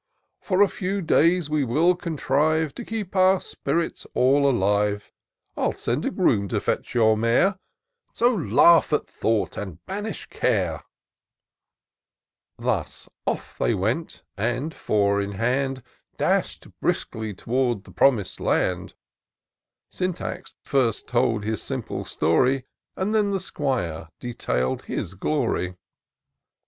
[0.41, 5.11] For a few days we will contrive To keep our spirits all alive:
[5.53, 7.59] 111 send a groom to fetch your mare,
[8.15, 10.85] So laugh at thought and banish care."
[12.57, 14.23] Thus oflf they went—
[14.55, 15.83] and four in hand,
[16.17, 18.95] Dash'd briskly towards the promis'd land:
[19.91, 22.65] 230 TOUR OF DOCTOR SYNTAX Syntax first told his simple story.
[22.95, 25.75] And then the 'Squire detail'd his gloiy.